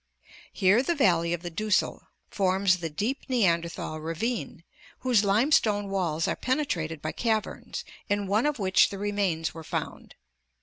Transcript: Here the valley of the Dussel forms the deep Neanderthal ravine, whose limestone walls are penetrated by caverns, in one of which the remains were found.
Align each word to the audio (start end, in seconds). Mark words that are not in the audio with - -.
Here 0.51 0.81
the 0.81 0.95
valley 0.95 1.31
of 1.31 1.43
the 1.43 1.51
Dussel 1.51 2.07
forms 2.31 2.77
the 2.79 2.89
deep 2.89 3.19
Neanderthal 3.29 3.99
ravine, 3.99 4.63
whose 5.01 5.23
limestone 5.23 5.89
walls 5.91 6.27
are 6.27 6.35
penetrated 6.35 7.03
by 7.03 7.11
caverns, 7.11 7.85
in 8.09 8.25
one 8.25 8.47
of 8.47 8.57
which 8.57 8.89
the 8.89 8.97
remains 8.97 9.53
were 9.53 9.63
found. 9.63 10.15